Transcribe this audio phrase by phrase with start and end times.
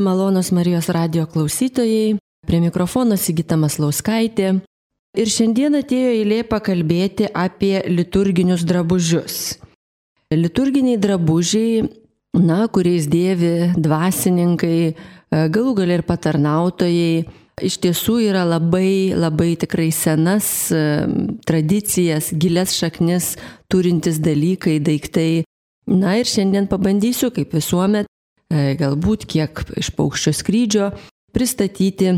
[0.00, 2.16] Malonos Marijos radio klausytojai,
[2.46, 4.54] prie mikrofono Sigita Maslauskaitė.
[5.12, 9.58] Ir šiandien atėjo eilė pakalbėti apie liturginius drabužius.
[10.32, 11.82] Liturginiai drabužiai,
[12.32, 14.78] na, kuriais dėvi dvasininkai,
[15.52, 17.26] galų gal ir patarnautojai,
[17.60, 20.70] iš tiesų yra labai, labai tikrai senas
[21.44, 23.34] tradicijas, gilias šaknis
[23.68, 25.44] turintis dalykai, daiktai.
[25.90, 28.19] Na ir šiandien pabandysiu, kaip visuomet, E,
[28.50, 30.90] galbūt kiek iš paukščio skrydžio
[31.34, 32.16] pristatyti,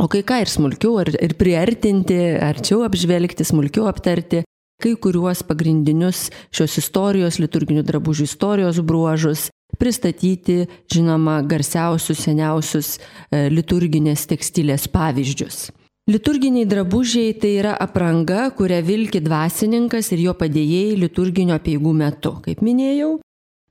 [0.00, 4.42] o kai ką ir smulkiau, ar, ir priartinti, arčiau apžvelgti, smulkiau aptarti
[4.82, 9.46] kai kuriuos pagrindinius šios istorijos, liturginių drabužių istorijos bruožus,
[9.78, 15.70] pristatyti, žinoma, garsiausius, seniausius e, liturginės tekstilės pavyzdžius.
[16.10, 22.34] Liturginiai drabužiai tai yra apranga, kurią vilki dvasininkas ir jo padėjėjai liturginio peigų metu.
[22.42, 23.20] Kaip minėjau,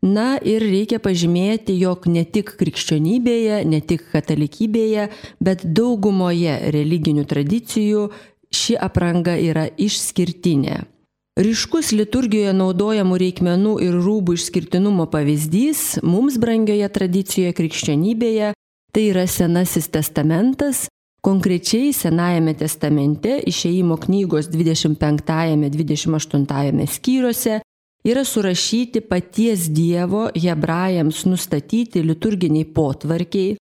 [0.01, 8.08] Na ir reikia pažymėti, jog ne tik krikščionybėje, ne tik katalikybėje, bet daugumoje religinių tradicijų
[8.49, 10.80] ši apranga yra išskirtinė.
[11.38, 18.52] Ryškus liturgijoje naudojamų reikmenų ir rūbų išskirtinumo pavyzdys mums brangioje tradicijoje krikščionybėje
[18.91, 20.88] tai yra Senasis testamentas,
[21.23, 27.61] konkrečiai Senajame testamente išeimo knygos 25-28 skyriuose
[28.03, 33.58] yra surašyti paties Dievo hebrajams nustatyti liturginiai potvarkiai,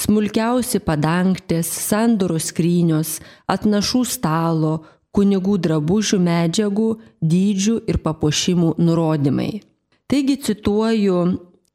[0.00, 4.74] smulkiausi padangtės, sandoro skrynios, atnašų stalo,
[5.16, 6.90] kunigų drabužių medžiagų,
[7.24, 9.62] dydžių ir papuošimų nurodymai.
[10.06, 11.20] Taigi cituoju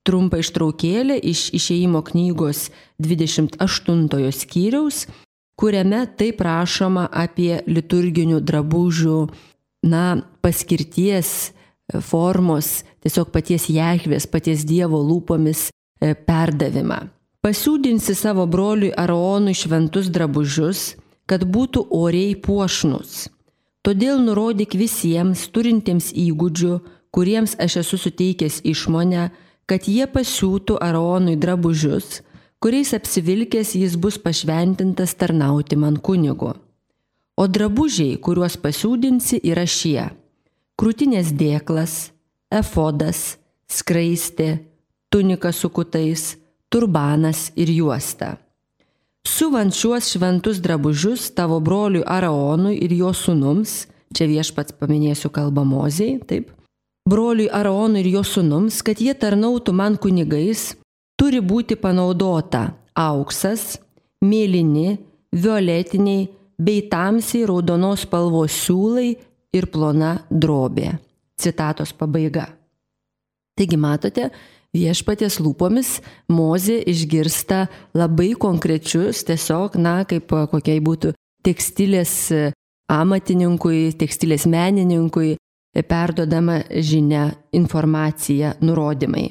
[0.06, 2.70] trumpą ištraukėlę iš išeimo knygos
[3.02, 5.08] 28 skyriaus,
[5.58, 9.18] kuriame taip rašoma apie liturginių drabužių,
[9.90, 11.52] na, paskirties
[12.00, 17.02] formos, tiesiog paties Jehvės, paties Dievo lūpomis e, perdavimą.
[17.42, 23.31] Pasiūdinsi savo broliui Aronui šventus drabužius, kad būtų oriai puošnus.
[23.81, 26.75] Todėl nurodyk visiems turintiems įgūdžių,
[27.09, 29.31] kuriems aš esu suteikęs išmonę,
[29.66, 32.22] kad jie pasiūtų Aronui drabužius,
[32.62, 36.53] kuriais apsivilkęs jis bus pašventintas tarnauti man kunigu.
[37.41, 40.12] O drabužiai, kuriuos pasiūdinsi, yra šie
[40.81, 42.09] krūtinės dėklas,
[42.50, 43.36] efodas,
[43.69, 44.64] skraistė,
[45.14, 46.40] tunika su kutais,
[46.74, 48.40] turbanas ir juosta.
[49.22, 56.18] Suvant šiuos šventus drabužius tavo broliui Araonui ir jo sunums, čia viešpats paminėsiu kalbą moziai,
[56.25, 56.50] taip,
[57.06, 60.72] broliui Araonui ir jo sunums, kad jie tarnautų man kunigais,
[61.13, 63.75] turi būti panaudota auksas,
[64.25, 64.98] mėlyni,
[65.30, 69.12] violetiniai bei tamsiai raudonos spalvos siūlai
[69.56, 70.95] ir plona drobė.
[71.41, 72.47] Citatos pabaiga.
[73.57, 74.29] Taigi matote,
[74.75, 75.97] viešpaties lūpomis
[76.31, 77.66] Mozė išgirsta
[77.97, 81.13] labai konkrečius, tiesiog, na, kaip kokiai būtų
[81.45, 82.16] tekstilės
[82.91, 85.35] amatininkui, tekstilės menininkui
[85.88, 89.29] perdodama žinia, informacija, nurodymai.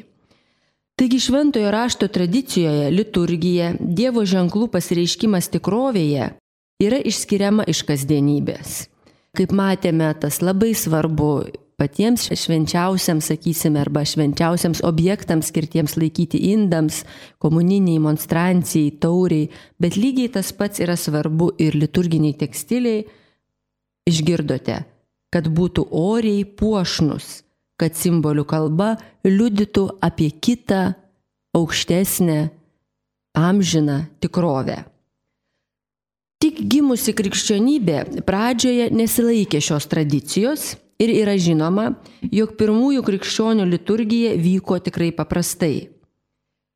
[1.00, 6.32] Taigi šventojo rašto tradicijoje liturgija, Dievo ženklų pasireiškimas tikrovėje
[6.84, 8.82] yra išskiriama iš kasdienybės.
[9.38, 11.32] Kaip matėme, tas labai svarbu
[11.80, 17.04] patiems švenčiausiams, sakysime, arba švenčiausiams objektams skirtiems laikyti indams,
[17.40, 19.48] komuniniai, monstrancijai, tauriai,
[19.80, 23.06] bet lygiai tas pats yra svarbu ir liturginiai tekstiliai.
[24.10, 24.80] Išgirdote,
[25.30, 27.44] kad būtų oriai puošnus,
[27.80, 30.96] kad simbolių kalba liudytų apie kitą,
[31.56, 32.40] aukštesnę,
[33.38, 34.89] amžiną tikrovę.
[36.40, 40.70] Tik gimusi krikščionybė pradžioje nesilaikė šios tradicijos
[41.00, 41.90] ir yra žinoma,
[42.32, 45.90] jog pirmųjų krikščionių liturgija vyko tikrai paprastai.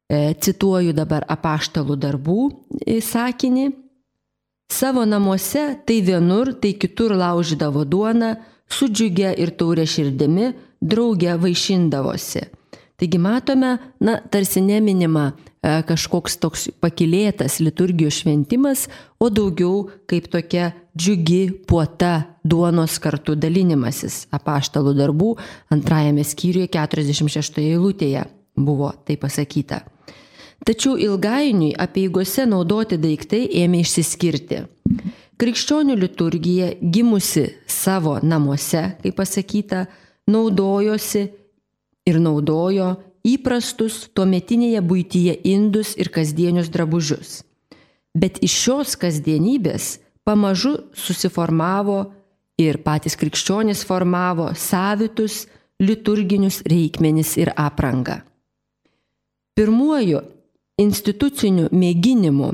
[0.05, 2.43] E, cituoju dabar apaštalų darbų
[3.09, 3.71] sakinį.
[4.69, 8.35] Savo namuose tai vienur, tai kitur laužydavo duoną,
[8.69, 10.53] su džiugia ir taurė širdimi
[10.85, 12.45] drauge vaišindavosi.
[13.01, 15.33] Taigi matome, na, tarsi neminima
[15.65, 18.85] E, kažkoks toks pakilėtas liturgijos šventimas,
[19.17, 25.31] o daugiau kaip tokia džiugi puota duonos kartu dalinimasis apaštalų darbų
[25.73, 28.27] antrajame skyriuje 46 eilutėje
[28.61, 29.81] buvo tai pasakyta.
[30.65, 34.61] Tačiau ilgainiui apieigose naudoti daiktai ėmė išsiskirti.
[35.41, 39.87] Krikščionių liturgija gimusi savo namuose, kaip pasakyta,
[40.31, 41.25] naudojosi
[42.09, 47.43] ir naudojo įprastus tuometinėje būtyje indus ir kasdienius drabužius.
[48.15, 52.13] Bet iš šios kasdienybės pamažu susiformavo
[52.61, 55.45] ir patys krikščionys formavo savitus
[55.83, 58.21] liturginius reikmenis ir aprangą.
[59.55, 60.21] Pirmuoju
[60.83, 62.53] institucinių mėginimų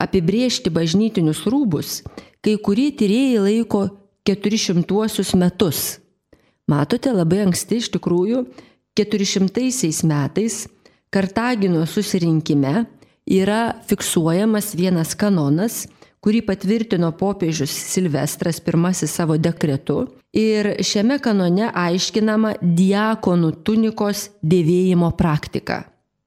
[0.00, 2.02] apibriežti bažnytinius rūbus,
[2.44, 3.82] kai kurie tyrėjai laiko
[4.28, 5.98] 400 metus.
[6.68, 8.44] Matote, labai anksti iš tikrųjų
[8.98, 10.66] 400 metais
[11.10, 12.84] Kartagino susirinkime
[13.24, 15.86] yra fiksuojamas vienas kanonas,
[16.20, 20.08] kurį patvirtino popiežius Silvestras I savo dekretu.
[20.32, 25.84] Ir šiame kanone aiškinama diakonų tunikos dėvėjimo praktika.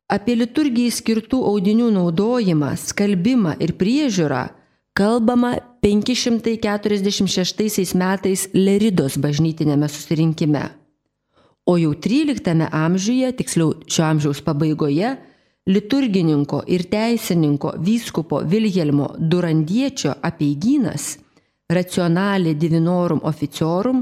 [0.10, 4.50] Apie liturgijai skirtų audinių naudojimą, skalbimą ir priežiūrą
[4.98, 10.81] kalbama 546 metais Leridos bažnytinėme susirinkime.
[11.70, 15.16] O jau XIII amžiuje, tiksliau šio amžiaus pabaigoje,
[15.70, 21.18] liturgininko ir teisininko vyskupo Vilhelmo Durandiečio apeigynas
[21.72, 24.02] Racionalė Divinorum Oficiorum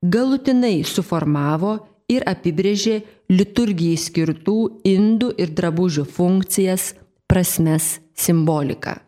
[0.00, 1.72] galutinai suformavo
[2.10, 3.00] ir apibrėžė
[3.32, 4.56] liturgijai skirtų
[4.86, 6.94] indų ir drabužių funkcijas,
[7.30, 8.98] prasmes, simboliką.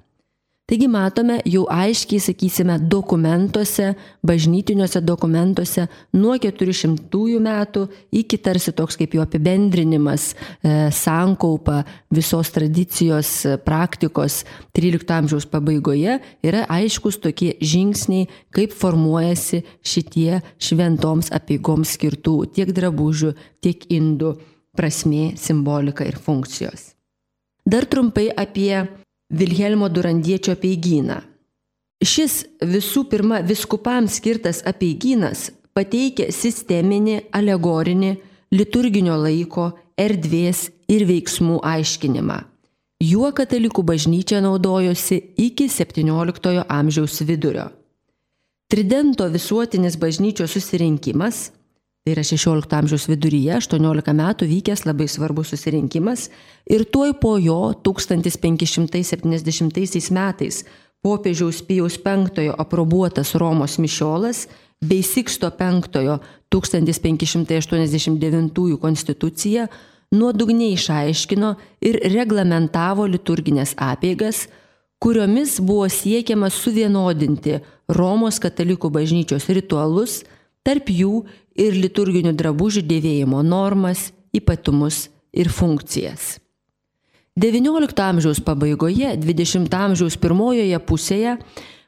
[0.73, 3.91] Taigi matome jau aiškiai, sakysime, dokumentuose,
[4.25, 5.83] bažnytiniuose dokumentuose
[6.17, 7.83] nuo 400 metų
[8.17, 13.35] iki tarsi toks kaip jo apibendrinimas, e, sankaupa visos tradicijos
[13.67, 22.73] praktikos 13 amžiaus pabaigoje yra aiškus tokie žingsniai, kaip formuojasi šitie šventoms apigoms skirtų tiek
[22.73, 24.39] drabužių, tiek indų
[24.73, 26.95] prasmė, simbolika ir funkcijos.
[27.69, 29.02] Dar trumpai apie
[29.33, 31.23] Vilhelmo Durandiečio apeigyną.
[32.03, 38.13] Šis visų pirma viskupams skirtas apeigynas pateikia sisteminį, alegorinį,
[38.53, 42.43] liturginio laiko, erdvės ir veiksmų aiškinimą.
[43.03, 47.71] Juo katalikų bažnyčia naudojosi iki XVII amžiaus vidurio.
[48.71, 51.51] Tridento visuotinis bažnyčios susirinkimas
[52.03, 56.25] Tai yra 16 amžiaus viduryje, 18 metų vykęs labai svarbus susirinkimas
[56.67, 60.67] ir tuoj po jo 1570 metais
[61.03, 64.49] popiežiaus Pijaus V aprobuotas Romos mišiolas
[64.83, 65.81] bei Siksto V
[66.51, 69.67] 1589 konstitucija
[70.11, 74.49] nuodugniai išaiškino ir reglamentavo liturginės apėgas,
[74.99, 80.25] kuriomis buvo siekiama suvienodinti Romos katalikų bažnyčios ritualus,
[80.67, 81.25] tarp jų
[81.59, 86.39] ir liturginių drabužių dėvėjimo normas, ypatumus ir funkcijas.
[87.33, 91.39] XIX amžiaus pabaigoje, XX amžiaus pirmojoje pusėje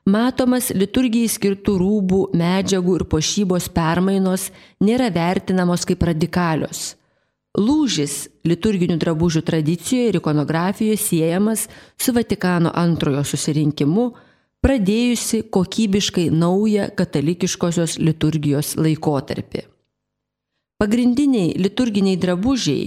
[0.08, 4.50] matomas liturgijai skirtų rūbų, medžiagų ir pošybos permainos
[4.80, 6.94] nėra vertinamos kaip radikalios.
[7.54, 11.68] Lūžis liturginių drabužių tradicijoje ir ikonografijoje siejamas
[12.00, 14.08] su Vatikano antrojo susirinkimu
[14.64, 19.66] pradėjusi kokybiškai naują katalikiškosios liturgijos laikotarpį.
[20.80, 22.86] Pagrindiniai liturginiai drabužiai,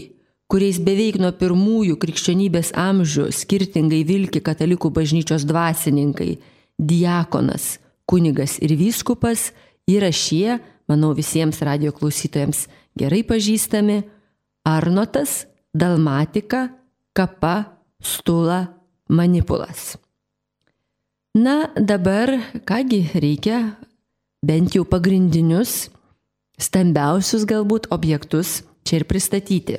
[0.50, 6.38] kuriais beveik nuo pirmųjų krikščionybės amžių skirtingai vilki katalikų bažnyčios dvasininkai-
[6.92, 7.78] diakonas,
[8.10, 9.52] kunigas ir vyskupas,
[9.88, 10.60] yra šie,
[10.90, 14.04] manau visiems radio klausytojams gerai pažįstami-
[14.66, 15.46] Arnotas,
[15.78, 16.72] Dalmatika,
[17.14, 18.68] Kapa, Stula,
[19.10, 19.98] Manipulas.
[21.38, 23.76] Na, dabar kągi reikia
[24.42, 25.92] bent jau pagrindinius,
[26.58, 29.76] stambiausius galbūt objektus čia ir pristatyti.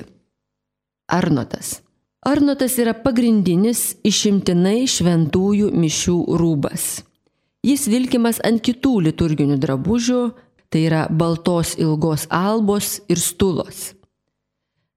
[1.11, 1.81] Arnotas.
[2.23, 6.85] Arnotas yra pagrindinis išimtinai šventųjų mišių rūbas.
[7.67, 10.21] Jis vilkimas ant kitų liturginių drabužių,
[10.71, 13.97] tai yra baltos ilgos albos ir stulos.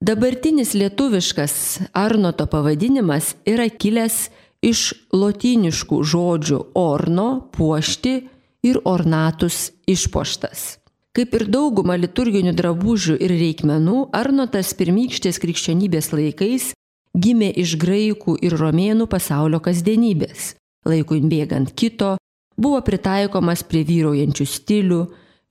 [0.02, 1.56] Dabartinis lietuviškas
[1.90, 4.28] Arnoto pavadinimas yra kilęs
[4.62, 8.14] iš lotyniškų žodžių orno puošti
[8.62, 10.78] ir ornatus išpoštas.
[11.12, 16.70] Kaip ir dauguma liturginių drabužių ir reikmenų, Arnotas pirmykštės krikščionybės laikais
[17.12, 20.54] gimė iš graikų ir romėnų pasaulio kasdienybės.
[20.88, 22.14] Laikui bėgant kito,
[22.56, 25.02] buvo pritaikomas prie vyraujančių stilių,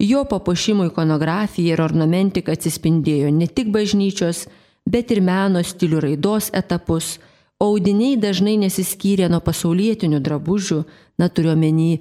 [0.01, 4.47] jo papuošimo ikonografija ir ornamentika atsispindėjo ne tik bažnyčios,
[4.89, 7.19] bet ir meno stilių raidos etapus,
[7.61, 10.81] audiniai dažnai nesiskyrė nuo pasaulietinių drabužių,
[11.21, 11.99] na turiuomenį e,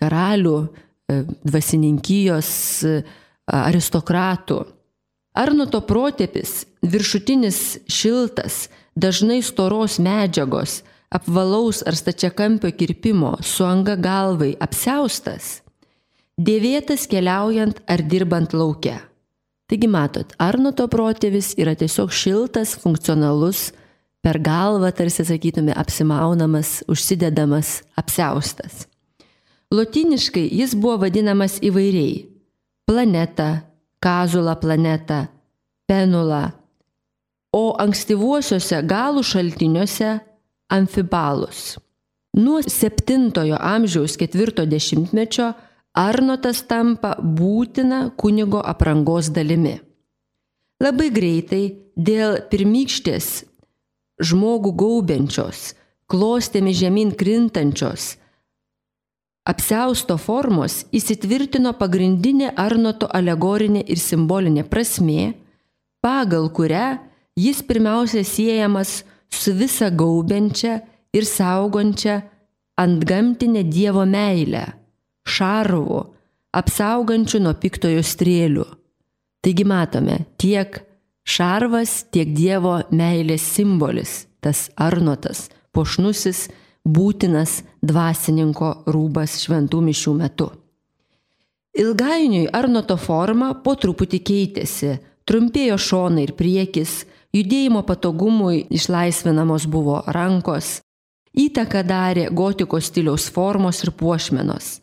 [0.00, 2.50] karalių, e, dvasininkijos,
[2.86, 3.00] e,
[3.50, 4.60] aristokratų.
[5.40, 15.60] Arnoto protėpis, viršutinis šiltas, dažnai storos medžiagos, apvalaus ar stačiakampio kirpimo, su anga galvai apseustas,
[16.38, 19.00] dėvėtas keliaujant ar dirbant laukia.
[19.70, 23.68] Taigi matot, Arnoto protėvis yra tiesiog šiltas, funkcionalus
[24.22, 28.86] per galvą, tarsi sakytume, apsimaunamas, užsidedamas, apseustas.
[29.70, 32.26] Lotiniškai jis buvo vadinamas įvairiai-
[32.88, 33.64] planeta,
[34.02, 35.28] kazula planeta,
[35.88, 36.52] penula,
[37.52, 40.20] o ankstyvuosiuose galų šaltiniuose
[40.70, 41.78] amfibalus.
[42.36, 45.54] Nuo 7 amžiaus 40-mečio
[45.94, 49.80] Arnotas tampa būtina kunigo aprangos dalimi.
[50.80, 51.64] Labai greitai
[51.98, 53.49] dėl pirmykštės
[54.20, 55.74] žmogų gaubiančios,
[56.10, 58.16] klostėmi žemyn krintančios,
[59.48, 65.32] apsausto formos įsitvirtino pagrindinė Arnoto alegorinė ir simbolinė prasmė,
[66.04, 66.98] pagal kurią
[67.38, 69.00] jis pirmiausia siejamas
[69.30, 70.80] su visa gaubiančia
[71.16, 72.20] ir saugančia
[72.80, 74.64] antgamtinė Dievo meilė,
[75.26, 76.04] šarvu,
[76.56, 78.66] apsaugančiu nuo piktojo strėlių.
[79.40, 80.80] Taigi matome tiek
[81.24, 86.48] šarvas, tiek Dievo meilės simbolis, tas arnotas, pošnusis,
[86.84, 90.50] būtinas dvasininko rūbas šventų mišių metu.
[91.80, 94.96] Ilgainiui arnoto forma po truputį keitėsi,
[95.28, 97.04] trumpėjo šonai ir priekis,
[97.36, 100.80] judėjimo patogumui išlaisvinamos buvo rankos,
[101.30, 104.80] įtaką darė gotikos stiliaus formos ir puošmenos.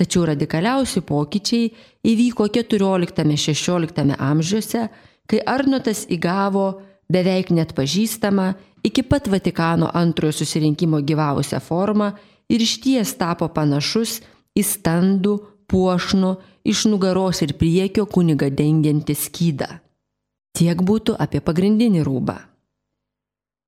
[0.00, 1.68] Tačiau radikaliausi pokyčiai
[2.08, 4.86] įvyko 14-16 amžiuose,
[5.32, 6.66] kai Arnotas įgavo
[7.08, 8.52] beveik net pažįstamą
[8.84, 12.12] iki pat Vatikano antrojo susirinkimo gyvavusią formą
[12.52, 14.20] ir išties tapo panašus
[14.52, 15.38] į standų,
[15.72, 16.34] puošnų,
[16.68, 19.70] iš nugaros ir priekio kuniga dengiantį skydą.
[20.52, 22.36] Tiek būtų apie pagrindinį rūbą.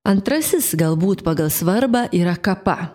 [0.04, 2.92] Antrasis galbūt pagal svarbą yra kapa.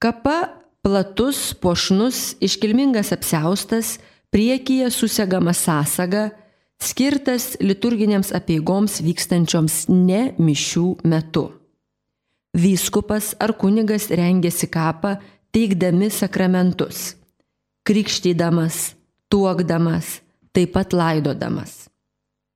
[0.00, 3.98] Kapa platus, pošnus, iškilmingas apseustas,
[4.32, 6.30] priekyje susegama sąsaga,
[6.82, 11.48] skirtas liturginėms apieigoms vykstančioms ne mišių metu.
[12.52, 15.16] Vyskupas ar kunigas rengėsi kapą
[15.54, 17.14] teikdami sakramentus-
[17.86, 18.94] krikštydamas,
[19.30, 20.20] tuokdamas,
[20.52, 21.88] taip pat laidodamas.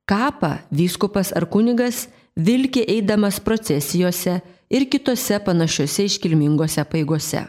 [0.07, 7.47] Kapą vyskupas ar kunigas vilkė eidamas procesijose ir kitose panašiose iškilmingose paigose.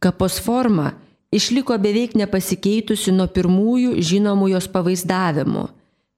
[0.00, 0.94] Kapos forma
[1.32, 5.68] išliko beveik nepasikeitusi nuo pirmųjų žinomų jos pavaizdavimų.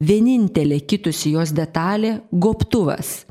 [0.02, 3.24] Vienintelė kitusi jos detalė- goptuvas,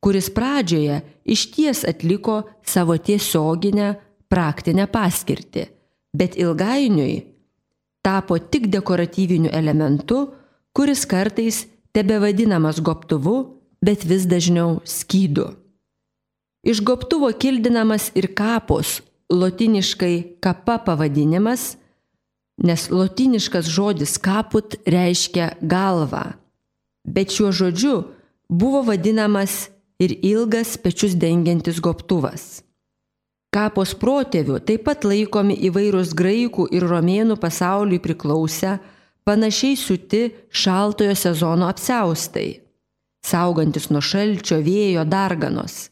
[0.00, 3.96] kuris pradžioje išties atliko savo tiesioginę
[4.28, 5.66] praktinę paskirtį,
[6.14, 7.24] bet ilgainiui
[8.02, 10.32] tapo tik dekoratyviniu elementu,
[10.74, 15.48] kuris kartais tebe vadinamas goptuvu, bet vis dažniau skydu.
[16.62, 19.00] Iš goptuvo kildinamas ir kapos,
[19.30, 21.76] lotiniškai kapa pavadinimas,
[22.62, 26.32] nes lotiniškas žodis kaput reiškia galvą.
[27.04, 27.94] Bet šiuo žodžiu
[28.48, 32.62] buvo vadinamas ir ilgas pečius dengiantis goptuvas.
[33.52, 38.78] Kapos protėvių taip pat laikomi įvairūs graikų ir romėnų pasauliui priklausę
[39.28, 42.62] panašiai siūti šaltojo sezono apseustai,
[43.24, 45.90] saugantis nuo šalčio, vėjo, darganos.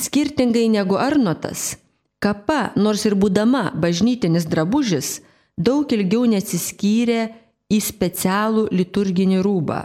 [0.00, 1.74] Skirtingai negu Arnotas,
[2.20, 5.20] kapa, nors ir būdama bažnytinis drabužis,
[5.58, 7.22] daug ilgiau neatsiskyrė
[7.70, 9.80] į specialų liturginį rūbą.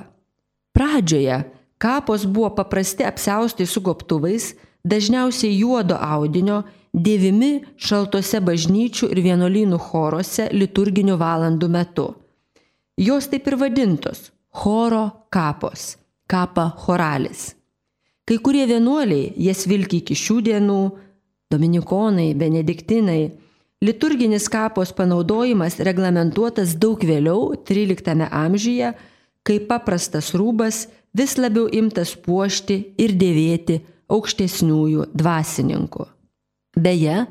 [0.75, 1.43] Pradžioje
[1.79, 6.63] kapos buvo paprasti apseustai su goptuvais, dažniausiai juodo audinio,
[6.95, 12.07] dėvimi šaltose bažnyčių ir vienuolynų choruose liturginių valandų metu.
[12.97, 17.55] Jos taip ir vadintos- choro kapos, kapa choralis.
[18.25, 20.91] Kai kurie vienuoliai jas vilki iki šių dienų-
[21.51, 23.31] dominikonai, benediktinai.
[23.85, 28.93] Liturginis kapos panaudojimas reglamentuotas daug vėliau, XIII amžiuje,
[29.45, 30.85] kai paprastas rūbas
[31.15, 36.07] vis labiau imtas puošti ir dėvėti aukštesniųjų dvasininkų.
[36.75, 37.25] Beje,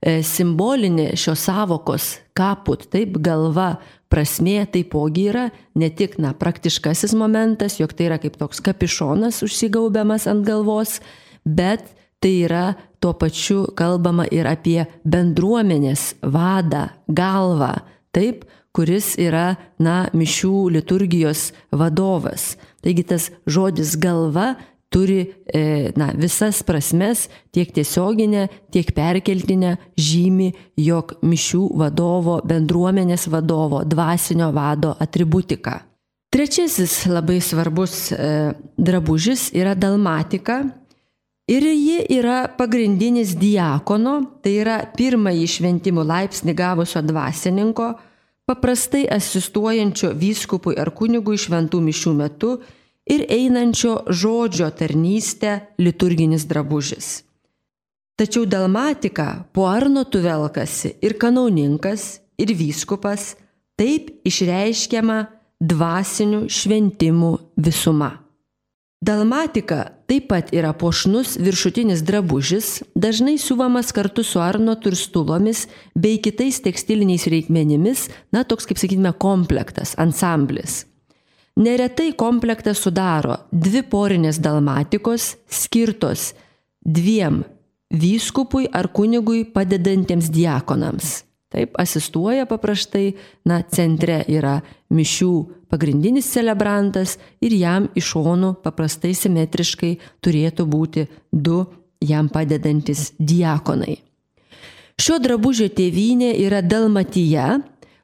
[0.00, 3.78] e, simbolinė šios savokos kaput, taip galva,
[4.10, 5.46] prasmė taipogi yra
[5.78, 10.98] ne tik na, praktiškasis momentas, jog tai yra kaip toks kapišonas užsigaubiamas ant galvos,
[11.44, 11.86] bet
[12.20, 17.74] tai yra tuo pačiu kalbama ir apie bendruomenės vadą, galvą,
[18.12, 18.44] taip,
[18.76, 22.54] kuris yra, na, mišių liturgijos vadovas.
[22.84, 24.54] Taigi tas žodis galva
[24.90, 30.50] turi e, na, visas prasmes, tiek tiesioginę, tiek perkeltinę žymi,
[30.82, 35.80] jog mišių vadovo, bendruomenės vadovo, dvasinio vado atributika.
[36.30, 40.62] Trečiasis labai svarbus e, drabužis yra dalmatika.
[41.50, 47.88] Ir ji yra pagrindinis diakono, tai yra pirmąjį šventimų laipsnį gavusio dvasininko,
[48.46, 52.52] paprastai asistuojančio vyskupui ar kunigui šventų mišių metu
[53.10, 57.10] ir einančio žodžio tarnystę liturginis drabužis.
[58.14, 63.34] Tačiau dalmatika po arnotų velkasi ir kanauninkas, ir vyskupas,
[63.80, 65.22] taip išreiškiama
[65.60, 68.12] dvasinių šventimų visuma.
[69.00, 75.62] Dalmatika taip pat yra pošnus viršutinis drabužis, dažnai siuvamas kartu su arnotu ir stulomis
[75.94, 80.84] bei kitais tekstiliniais reikmenimis, na toks kaip sakytume komplektas, ansamblis.
[81.56, 86.34] Neretai komplektą sudaro dvi porinės dalmatikos skirtos
[86.84, 87.40] dviem
[87.90, 91.29] vyskupui ar kunigui padedantiems diakonams.
[91.50, 93.16] Taip, asistuoja paprastai,
[93.50, 94.60] na, centre yra
[94.94, 95.32] mišių
[95.70, 101.64] pagrindinis celebrantas ir jam iš šonų paprastai simetriškai turėtų būti du
[102.00, 103.96] jam padedantis diakonai.
[105.00, 107.58] Šio drabužio tėvynė yra Dalmatija,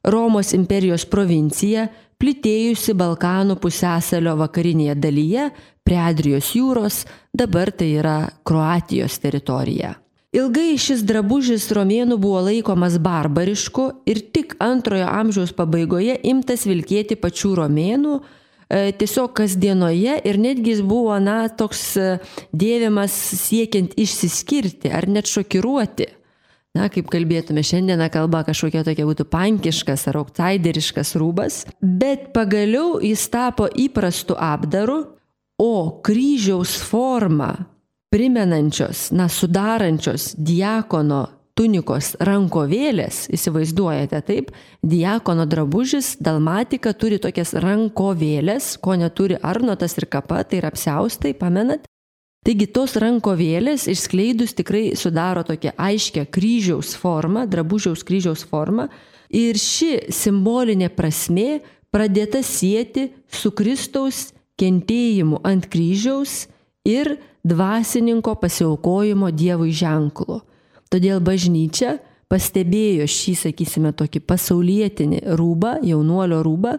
[0.07, 1.89] Romos imperijos provincija,
[2.23, 5.49] plitėjusi Balkanų pusęsalio vakarinėje dalyje
[5.87, 9.93] prie Adrijos jūros, dabar tai yra Kroatijos teritorija.
[10.37, 17.55] Ilgai šis drabužis romėnų buvo laikomas barbarišku ir tik antrojo amžiaus pabaigoje imtas vilkėti pačių
[17.63, 18.17] romėnų,
[18.69, 22.09] e, tiesiog kasdienoje ir netgi jis buvo, na, toks e,
[22.53, 23.15] dėvimas
[23.47, 26.11] siekiant išsiskirti ar net šokiruoti.
[26.77, 33.25] Na, kaip kalbėtume šiandieną kalba kažkokia tokia būtų pankiškas ar auktaideriškas rūbas, bet pagaliau jis
[33.33, 34.99] tapo įprastu apdaru,
[35.57, 35.73] o
[36.05, 37.55] kryžiaus forma
[38.11, 44.51] primenančios, na, sudarančios diakono tunikos rankovėlės, įsivaizduojate taip,
[44.85, 51.89] diakono drabužis, dalmatika turi tokias rankovėlės, ko neturi Arnotas ir kapa, tai yra apsiaustai, pamenat?
[52.47, 58.87] Taigi tos rankovėlės išskleidus tikrai sudaro tokią aiškę kryžiaus formą, drabužiaus kryžiaus formą.
[59.35, 64.29] Ir ši simbolinė prasme pradėta sieti su Kristaus
[64.61, 66.45] kentėjimu ant kryžiaus
[66.87, 67.17] ir
[67.47, 70.41] dvasininko pasiaukojimo Dievui ženklu.
[70.91, 71.99] Todėl bažnyčia
[72.31, 76.77] pastebėjo šį, sakysime, tokį pasaulietinį rūbą, jaunuolio rūbą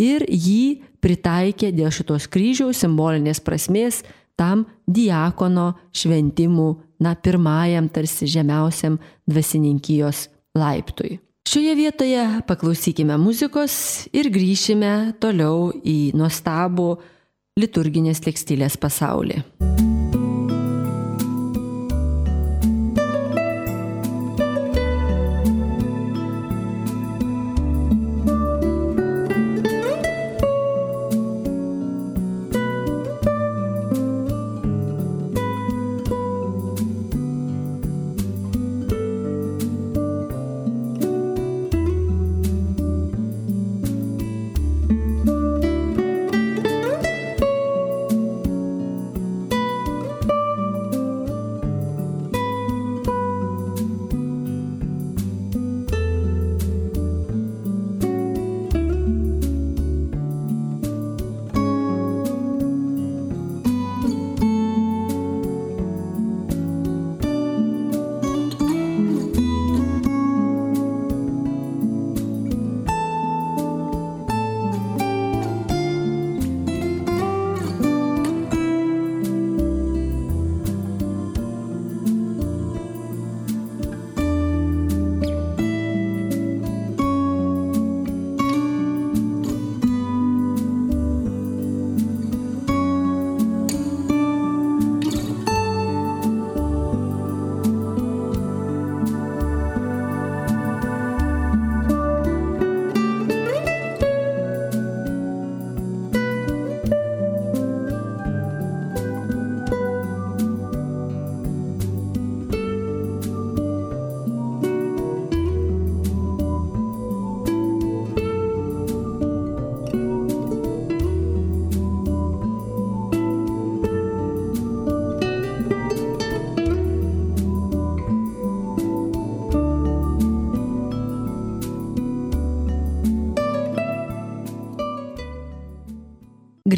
[0.00, 4.02] ir jį pritaikė dėl šitos kryžiaus simbolinės prasmės
[4.40, 6.70] tam diakono šventimų,
[7.04, 8.96] na, pirmajam tarsi žemiausiam
[9.28, 11.18] dvasininkijos laiptui.
[11.48, 13.74] Šioje vietoje paklausykime muzikos
[14.14, 16.94] ir grįšime toliau į nuostabų
[17.60, 19.42] liturginės tekstilės pasaulį.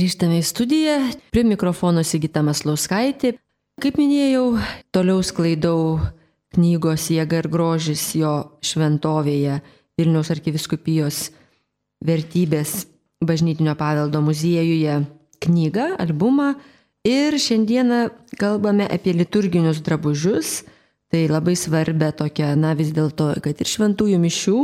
[0.04, 0.94] Grįžtame į studiją,
[1.32, 3.30] prie mikrofono Sigita Maslauskaitė.
[3.80, 4.58] Kaip minėjau,
[4.92, 5.78] toliau sklaidau
[6.52, 9.54] knygos Jėga ir grožis jo šventovėje
[9.96, 11.30] Vilniaus arkiviskupijos
[12.04, 12.84] vertybės
[13.24, 14.98] bažnytinio paveldo muziejuje
[15.46, 16.50] knygą, albumą.
[17.08, 18.04] Ir šiandieną
[18.36, 20.66] kalbame apie liturginius drabužius.
[21.08, 24.60] Tai labai svarbia tokia, na vis dėlto, kad ir šventųjų mišių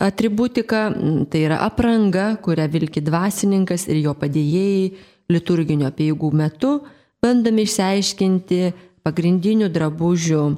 [0.00, 0.88] atributika,
[1.30, 4.86] tai yra apranga, kurią vilki dvasininkas ir jo padėjėjai
[5.30, 6.78] liturginio apieigų metu,
[7.22, 8.60] bandome išsiaiškinti
[9.04, 10.56] pagrindinių drabužių e,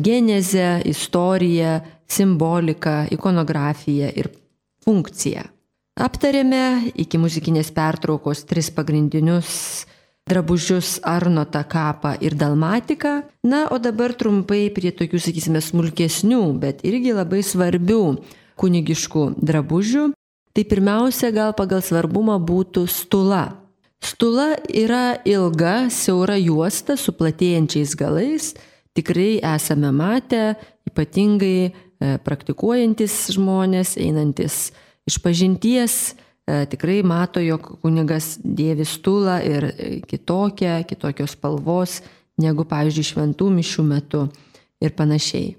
[0.00, 4.30] genezę, istoriją, simboliką, ikonografiją ir
[4.84, 5.48] funkciją.
[5.94, 9.84] Aptarėme iki muzikinės pertraukos tris pagrindinius
[10.26, 13.22] drabužius Arnotą kapą ir dalmatiką.
[13.44, 18.00] Na, o dabar trumpai prie tokių, sakysime, smulkesnių, bet irgi labai svarbių
[18.60, 20.10] kunigiškų drabužių.
[20.54, 23.56] Tai pirmiausia, gal pagal svarbumą būtų stula.
[24.04, 28.52] Stula yra ilga, siaura juosta su platėjančiais galais.
[28.94, 30.54] Tikrai esame matę,
[30.86, 31.72] ypatingai e,
[32.22, 34.68] praktikuojantis žmonės, einantis
[35.08, 36.14] iš pažinties,
[36.46, 42.02] e, tikrai mato, jog kunigas dėvi stulą ir e, kitokią, kitokios spalvos
[42.38, 44.26] negu, pavyzdžiui, šventų mišių metu
[44.84, 45.56] ir panašiai.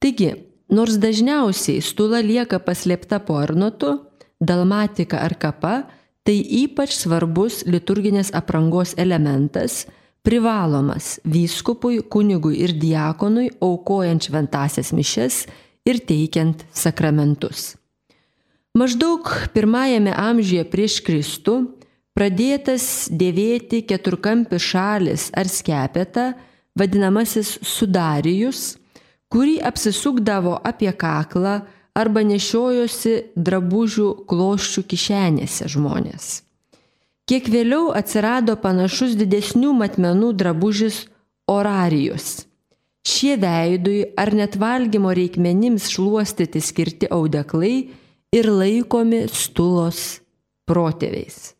[0.00, 0.32] Taigi,
[0.70, 3.98] nors dažniausiai stula lieka paslėpta po arnotu,
[4.40, 5.74] dalmatika ar kapa,
[6.30, 9.86] Tai ypač svarbus liturginės aprangos elementas,
[10.22, 15.46] privalomas vyskupui, kunigui ir diakonui aukojant šventasias mišes
[15.88, 17.72] ir teikiant sakramentus.
[18.76, 21.56] Maždaug pirmajame amžiuje prieš Kristų
[22.14, 26.34] pradėtas dėvėti keturkampis šalis ar skepeta,
[26.76, 28.76] vadinamasis sudarijus,
[29.30, 31.60] kurį apsisukdavo apie kaklą,
[31.94, 36.28] arba nešiojosi drabužių kloščių kišenėse žmonės.
[37.30, 41.04] Kiek vėliau atsirado panašus didesnių matmenų drabužis
[41.50, 42.46] orarijus.
[43.06, 47.90] Šie veidui ar net valgymo reikmenims šluostyti skirti audeklai
[48.34, 50.20] ir laikomi stulos
[50.68, 51.54] protėviais.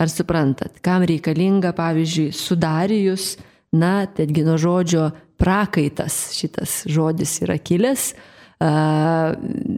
[0.00, 3.34] Ar suprantat, kam reikalinga, pavyzdžiui, sudarijus,
[3.74, 5.08] na, tedgi nuo žodžio
[5.40, 8.12] prakaitas šitas žodis yra kilęs,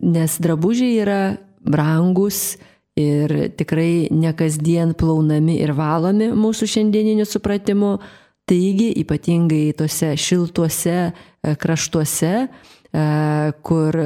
[0.06, 1.20] nes drabužiai yra
[1.66, 2.56] brangus
[2.96, 7.96] ir tikrai ne kasdien plaunami ir valomi mūsų šiandieniniu supratimu.
[8.46, 11.10] Taigi, ypatingai tose šiltuose e,
[11.58, 13.06] kraštuose, e,
[13.66, 13.98] kur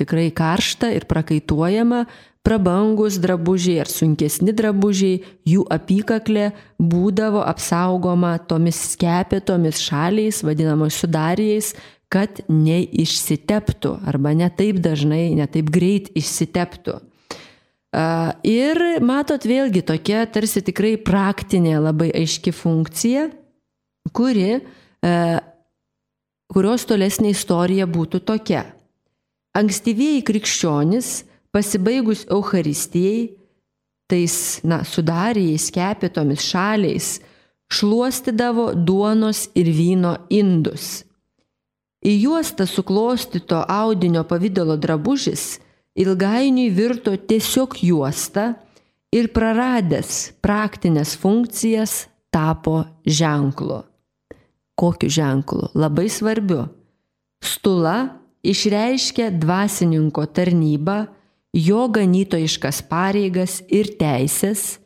[0.00, 2.06] tikrai karšta ir prakaituojama,
[2.44, 11.72] prabangus drabužiai ar sunkesni drabužiai, jų apykaklė būdavo apsaugoma tomis skepėtomis šaliais, vadinamos sudarijais,
[12.12, 17.00] kad neišsiteptų arba ne taip dažnai, ne taip greit išsiteptų.
[18.44, 23.28] Ir matot vėlgi tokia tarsi tikrai praktinė labai aiški funkcija,
[24.14, 24.58] kuri,
[26.54, 28.66] kurios tolesnė istorija būtų tokia.
[29.54, 31.22] Ankstyvieji krikščionys,
[31.54, 33.30] pasibaigus Euharistijai,
[34.10, 37.14] tais, na, sudarijais, kepėtomis šaliais,
[37.72, 41.04] šluostydavo duonos ir vyno indus
[42.04, 45.56] Į juostą suklostyto audinio pavydalo drabužis
[45.96, 48.50] ilgainiui virto tiesiog juosta
[49.14, 51.94] ir praradęs praktinės funkcijas
[52.34, 53.80] tapo ženklu.
[54.76, 55.70] Kokiu ženklu?
[55.72, 56.66] Labai svarbiu.
[57.40, 61.06] Stula išreiškia dvasininko tarnybą,
[61.54, 64.80] jo ganytojiškas pareigas ir teisės,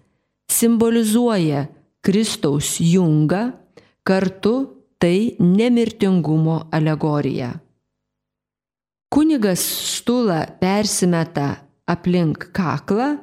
[0.53, 1.67] simbolizuoja
[2.05, 3.53] Kristaus jungą,
[4.05, 4.55] kartu
[5.01, 7.55] tai nemirtingumo alegorija.
[9.09, 11.49] Kunigas stulą persimeta
[11.89, 13.17] aplink kaklą,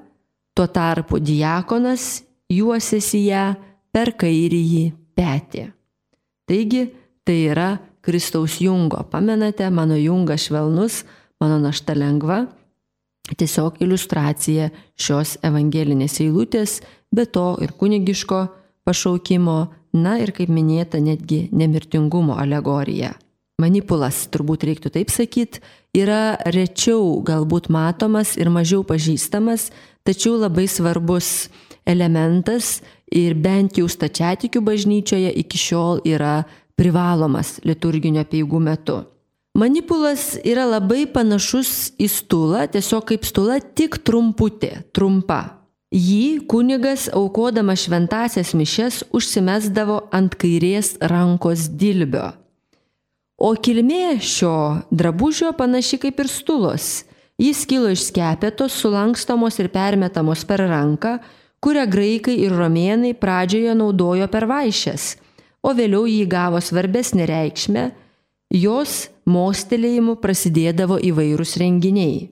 [0.56, 3.46] tuo tarpu diakonas juosiasi ją
[3.94, 4.86] per kairįjį
[5.18, 5.66] petį.
[6.50, 6.86] Taigi
[7.26, 7.70] tai yra
[8.06, 9.04] Kristaus jungo.
[9.10, 11.04] Pamenate, mano jungas švelnus,
[11.42, 12.46] mano našta lengva.
[13.26, 14.70] Tiesiog iliustracija
[15.02, 18.44] šios evangelinės eilutės, be to ir kunigiško
[18.86, 19.58] pašaukimo
[19.96, 23.14] Na ir kaip minėta, netgi nemirtingumo alegorija.
[23.62, 25.62] Manipulas, turbūt reiktų taip sakyti,
[25.96, 29.70] yra rečiau galbūt matomas ir mažiau pažįstamas,
[30.04, 31.48] tačiau labai svarbus
[31.88, 36.42] elementas ir bent jau stačiatikių bažnyčioje iki šiol yra
[36.76, 39.00] privalomas liturginio peigų metu.
[39.56, 45.62] Manipulas yra labai panašus į stulą, tiesiog kaip stula, tik trumputė, trumpa.
[45.96, 52.34] Jį kunigas aukodama šventasias mišes užsimesdavo ant kairės rankos dilbio.
[53.40, 57.06] O kilmė šio drabužio panaši kaip ir stulos.
[57.40, 61.22] Jis kilo iš skepetos, sulankstomos ir permetamos per ranką,
[61.64, 65.14] kurią graikai ir romėnai pradžioje naudojo per vaišes,
[65.64, 67.92] o vėliau jį gavo svarbesnį reikšmę,
[68.56, 72.30] jos mostelėjimu prasidėdavo įvairūs renginiai.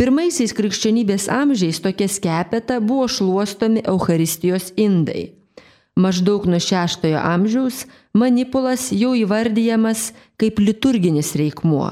[0.00, 5.34] Pirmaisiais krikščionybės amžiais tokia skepeta buvo šluostomi Euharistijos indai.
[6.00, 7.84] Maždaug nuo šeštojo amžiaus
[8.16, 11.90] manipulas jau įvardyjamas kaip liturginis reikmuo.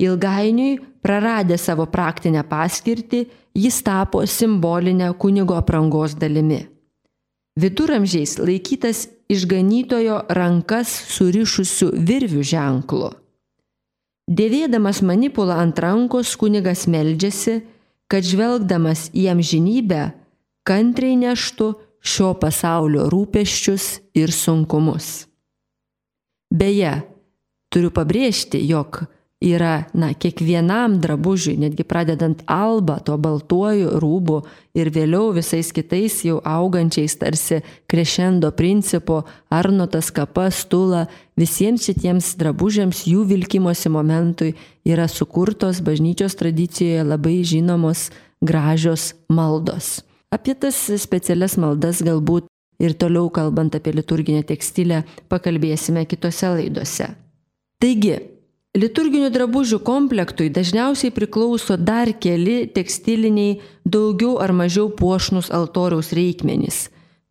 [0.00, 3.22] Ilgainiui, praradę savo praktinę paskirtį,
[3.54, 6.64] jis tapo simbolinę kunigo aprangos dalimi.
[7.60, 13.10] Viduramžiais laikytas išganytojo rankas surišusių virvių ženklu.
[14.30, 17.60] Dėvėdamas manipulą ant rankos kunigas meldžiasi,
[18.10, 20.02] kad žvelgdamas į amžinybę
[20.66, 23.86] kantriai neštų šio pasaulio rūpeščius
[24.18, 25.26] ir sunkumus.
[26.50, 26.94] Beje,
[27.70, 29.04] turiu pabrėžti, jog
[29.40, 34.42] yra, na, kiekvienam drabužiui, netgi pradedant alba, to baltuoju rūbu
[34.76, 41.06] ir vėliau visais kitais jau augančiais tarsi krešendo principu, arnotas, kapa, stula,
[41.40, 44.52] visiems šitiems drabužiams jų vilkimosi momentui
[44.84, 48.10] yra sukurtos bažnyčios tradicijoje labai žinomos
[48.44, 50.02] gražios maldos.
[50.30, 52.44] Apie tas specialias maldas galbūt
[52.80, 55.00] ir toliau kalbant apie liturginę tekstilę
[55.32, 57.08] pakalbėsime kitose laidose.
[57.80, 58.18] Taigi,
[58.78, 66.84] Liturginių drabužių komplektui dažniausiai priklauso dar keli tekstiliniai daugiau ar mažiau puošnus altoriaus reikmenys.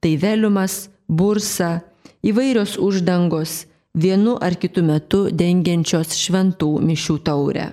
[0.04, 1.80] Tai veliumas, bursa,
[2.28, 7.70] įvairios uždangos, vienu ar kitu metu dengiančios šventų mišių taurę.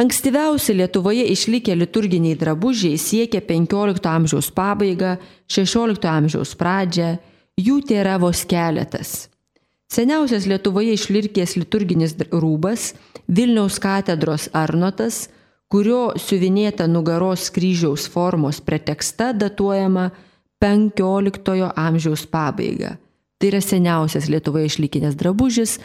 [0.00, 7.12] Ankstyviausi Lietuvoje išlikę liturginiai drabužiai siekia XV amžiaus pabaigą, XVI amžiaus pradžią,
[7.60, 9.28] jų tėra vos keletas.
[9.94, 12.94] Seniausias Lietuvoje išlirkęs liturginis rūbas-
[13.36, 15.28] Vilniaus katedros Arnotas,
[15.70, 20.10] kurio siuvinėta nugaros kryžiaus formos preteksta datuojama
[20.60, 22.96] XV amžiaus pabaiga.
[23.38, 25.78] Tai yra seniausias Lietuvoje išlikinęs drabužis.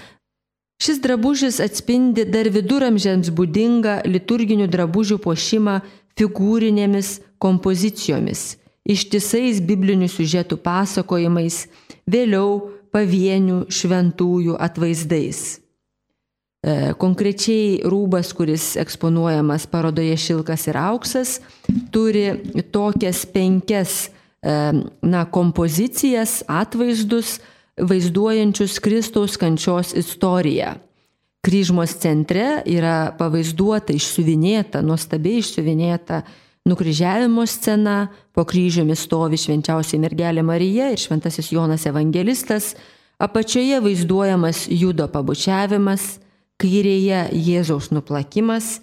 [0.81, 5.81] Šis drabužis atspindi dar viduramžiams būdingą liturginių drabužių puošimą
[6.17, 8.57] figūrinėmis kompozicijomis,
[8.89, 11.67] ištisais biblinių siužetų pasakojimais,
[12.09, 15.59] vėliau pavienių šventųjų atvaizdais.
[16.59, 21.37] E, konkrečiai rūbas, kuris eksponuojamas parodoje Šilkas ir Auksas,
[21.93, 22.33] turi
[22.73, 24.57] tokias penkias e,
[24.99, 27.37] na, kompozicijas, atvaizdus,
[27.79, 30.75] vaizduojančius Kristaus kančios istoriją.
[31.39, 36.25] Kryžmos centre yra pavaizduota išsiuvinėta, nuostabiai išsiuvinėta
[36.65, 42.73] nukryžiavimo scena, po kryžiumi stovi švenčiausiai mergelė Marija ir šventasis Jonas Evangelistas,
[43.19, 46.19] apačioje vaizduojamas judo pabučiavimas,
[46.59, 48.79] kairėje Jėzaus nuplakimas,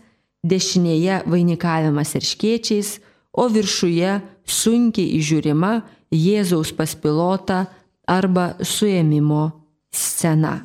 [0.46, 2.96] dešinėje vainikavimas ir škiečiais,
[3.36, 5.80] o viršuje sunkiai įžiūrima
[6.14, 7.66] Jėzaus paspilota
[8.08, 9.50] arba suėmimo
[9.92, 10.60] scena.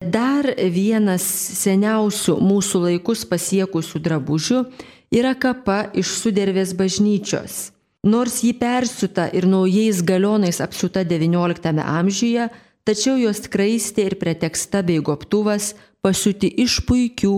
[0.00, 1.24] Dar vienas
[1.60, 4.62] seniausių mūsų laikus pasiekusių drabužių
[5.10, 7.70] yra kapa iš sudervės bažnyčios.
[8.06, 12.46] Nors ji persiuta ir naujais galionais apsiuta XIX amžiuje,
[12.86, 17.34] tačiau jos kraistė ir preteksta bei goptuvas pasiūti iš puikių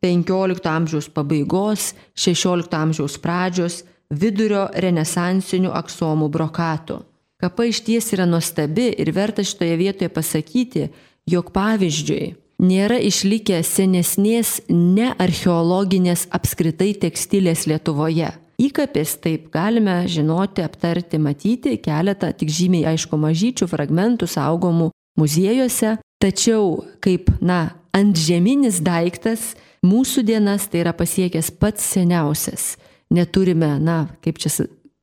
[0.00, 7.02] XV amžiaus pabaigos, XVI amžiaus pradžios, vidurio renesansinių aksomų brokatų.
[7.36, 10.88] Kapa iš ties yra nuostabi ir verta šitoje vietoje pasakyti,
[11.28, 18.32] jog pavyzdžiui, nėra išlikę senesnės nearcheologinės apskritai tekstilės Lietuvoje.
[18.56, 24.88] Įkapės taip galime žinoti, aptarti, matyti keletą tik žymiai aišku mažyčių fragmentų saugomų
[25.20, 29.52] muziejuose, tačiau kaip, na, antžeminis daiktas
[29.84, 32.74] mūsų dienas tai yra pasiekęs pats seniausias.
[33.12, 34.50] Neturime, na, kaip čia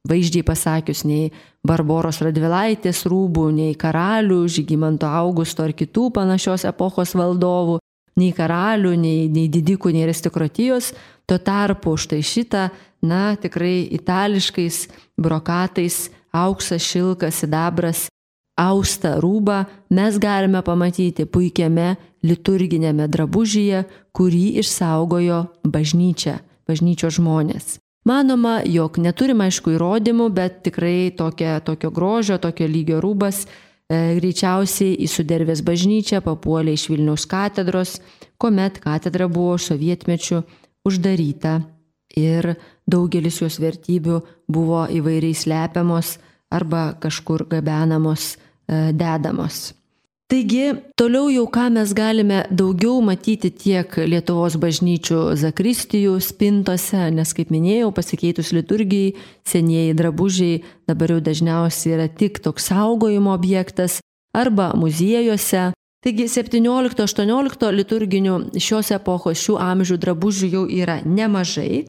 [0.09, 1.31] vaizdžiai pasakius, nei
[1.65, 7.79] Barboros Radvilaitės rūbų, nei karalių, Žygimanto Augusto ar kitų panašios epochos valdovų,
[8.19, 10.91] nei karalių, nei, nei didikų, nei aristokratijos.
[11.25, 12.67] Tuo tarpu štai šitą,
[13.03, 14.87] na, tikrai itališkais
[15.19, 18.07] brokatais, auksas, šilkas, sidabras,
[18.59, 27.82] austą rūbą mes galime pamatyti puikiame liturginėme drabužyje, kurį išsaugojo bažnyčia, bažnyčios žmonės.
[28.03, 34.97] Manoma, jog neturim aišku įrodymų, bet tikrai tokia, tokio grožio, tokio lygio rūbas e, greičiausiai
[35.05, 38.01] į sudervės bažnyčią papuolė iš Vilniaus katedros,
[38.35, 40.41] kuomet katedra buvo sovietmečių
[40.83, 41.61] uždaryta
[42.19, 44.19] ir daugelis jos vertybių
[44.51, 46.17] buvo įvairiai slepiamos
[46.51, 48.33] arba kažkur gabenamos,
[48.67, 49.71] e, dedamos.
[50.33, 57.51] Taigi, toliau jau ką mes galime daugiau matyti tiek Lietuvos bažnyčių zakristijų spintose, nes kaip
[57.53, 59.13] minėjau, pasikeitus liturgijai,
[59.45, 60.57] senieji drabužiai
[60.89, 63.99] dabar jau dažniausiai yra tik toks saugojimo objektas
[64.33, 65.69] arba muziejuose.
[66.01, 71.83] Taigi 17-18 liturginių šios epochos, šių amžių drabužių jau yra nemažai.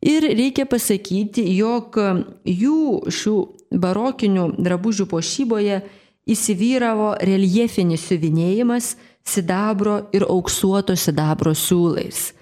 [0.00, 2.00] Ir reikia pasakyti, jog
[2.48, 3.40] jų šių
[3.84, 5.84] barokinių drabužių pošyboje
[6.28, 8.94] įsivyravo reljefinis siuvinėjimas
[9.26, 12.32] sidabro ir auksuoto sidabro siūlais.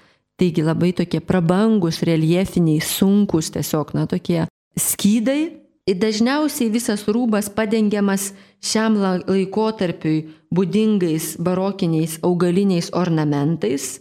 [0.40, 4.46] Taigi labai tokie prabangus, reljefiniai, sunkus, tiesiog, na, tokie
[4.78, 5.56] skydai.
[5.88, 8.30] Ir dažniausiai visas rūbas padengiamas
[8.62, 14.00] šiam laikotarpiui būdingais barokiniais augaliniais ornamentais.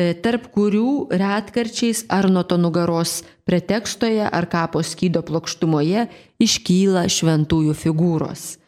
[0.00, 6.08] e, tarp kurių retkarčiais Arnoto nugaros pretekstoje ar kapo skydo plokštumoje
[6.40, 8.61] iškyla šventųjų figūros.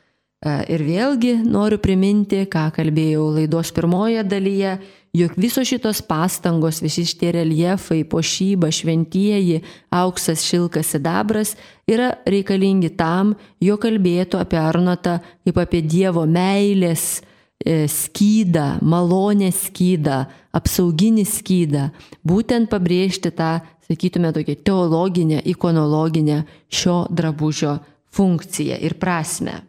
[0.45, 4.77] E, ir vėlgi noriu priminti, ką kalbėjau laidos pirmoje dalyje,
[5.15, 9.63] jog visos šitos pastangos, visi šitie reljefai, pošyba, šventieji,
[9.95, 11.55] auksas, šilkas, sidabras
[11.89, 17.23] yra reikalingi tam, jo kalbėtų apie Arnotą kaip apie Dievo meilės,
[17.65, 21.87] E, skydą, malonę skydą, apsauginį skydą,
[22.21, 27.79] būtent pabrėžti tą, sakytume, tokią teologinę, ikonologinę šio drabužio
[28.13, 29.63] funkciją ir prasme.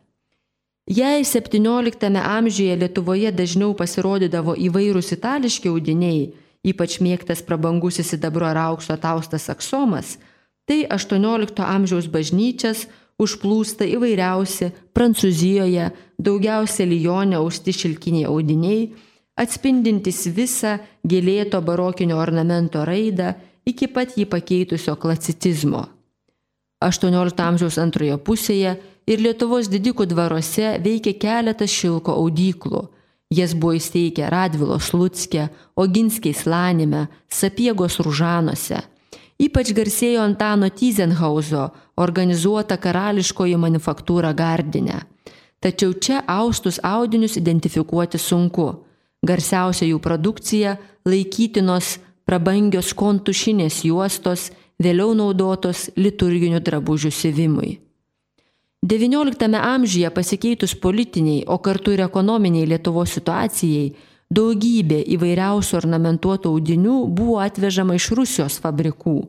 [0.86, 6.28] Jei XVII amžiuje Lietuvoje dažniau pasirodydavo įvairūs itališki audiniai,
[6.62, 10.20] ypač mėgtas prabangusis sidabro ar aukso taustas aksomas,
[10.70, 12.86] tai XVIII amžiaus bažnyčias
[13.18, 15.90] užplūsta įvairiausi Prancūzijoje,
[16.22, 18.92] daugiausia Lyonė austi šilkiniai audiniai,
[19.42, 23.34] atspindintys visą gėlėto barokinio ornamento raidą
[23.66, 25.88] iki pat jį pakeitusio klasicizmo.
[26.86, 32.88] XVIII amžiaus antroje pusėje ir Lietuvos didikų dvaruose veikė keletas šilko audyklų.
[33.34, 38.84] Jas buvo įsteigę Radvilos Lutskė, Oginskiai Slanime, Sapiegos Ružanuose–
[39.36, 41.68] Ypač garsėjo Antano Tyzenhauzo
[42.00, 45.02] organizuota karališkoji manufaktūra Gardinė.
[45.60, 48.70] Tačiau čia austus audinius identifikuoti sunku.
[49.26, 50.78] Garsiausia jų produkcija-
[51.12, 57.80] laikytinos prabangios kontušinės juostos, vėliau naudotos liturginių drabužių siuvimui.
[58.86, 63.96] XIX amžiuje pasikeitus politiniai, o kartu ir ekonominiai Lietuvos situacijai,
[64.34, 69.20] Daugybė įvairiausių ornamentuotų audinių buvo atvežama iš Rusijos fabrikų.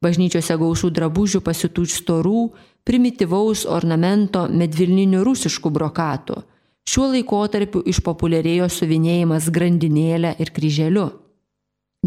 [0.00, 2.40] Bažnyčiose gaušų drabužių pasitų iš storų,
[2.88, 6.38] primityvaus ornamento medvilninių rusiškų brokatų.
[6.88, 11.10] Šiuo laikotarpiu išpopuliarėjo suvinėjimas grandinėlę ir kryželiu.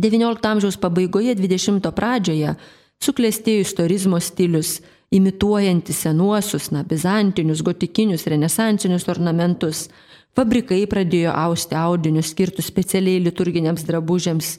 [0.01, 2.55] XIX amžiaus pabaigoje, XX pradžioje
[3.03, 4.79] suklestėjo istorizmo stilius,
[5.11, 9.89] imituojantis senuosius, na, bizantinius, gotikinius, renesansinius ornamentus,
[10.31, 14.53] Fabrikai pradėjo austi audinius skirtus specialiai liturginiams drabužiams.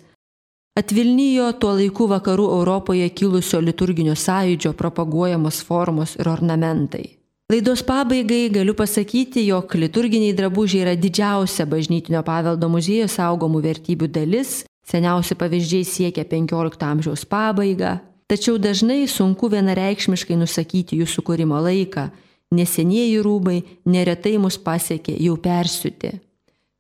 [0.77, 7.07] Atvilnijo tuo laiku vakarų Europoje kilusio liturginio sąjūdžio propaguojamos formos ir ornamentai.
[7.53, 14.55] Laidos pabaigai galiu pasakyti, jog liturginiai drabužiai yra didžiausia bažnytinio paveldo muziejo saugomų vertybių dalis,
[14.89, 17.99] seniausi pavyzdžiai siekia XV amžiaus pabaigą,
[18.33, 22.09] tačiau dažnai sunku vienareikšmiškai nusakyti jų sukūrimo laiką,
[22.53, 26.13] Nesenieji rūbai neretai mus pasiekė jau persiūti.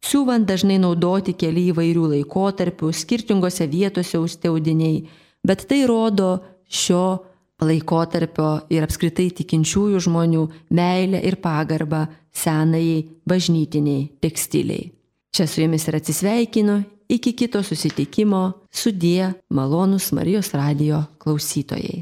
[0.02, 5.04] Siūvant dažnai naudoti keli įvairių laikotarpių, skirtingose vietose austeudiniai,
[5.46, 6.32] bet tai rodo
[6.68, 7.22] šio
[7.62, 10.42] laikotarpio ir apskritai tikinčiųjų žmonių
[10.74, 14.90] meilę ir pagarbą senai bažnytiniai tekstiliai.
[15.32, 16.82] Čia su jumis ir atsisveikinu,
[17.12, 22.00] iki kito susitikimo, sudie malonus Marijos radio klausytojai.